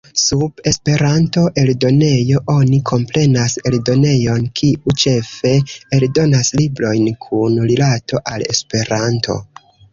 [0.19, 5.53] Sub "Esperanto-eldonejo" oni komprenas eldonejon, kiu ĉefe
[6.01, 9.41] eldonas librojn kun rilato al Esperanto.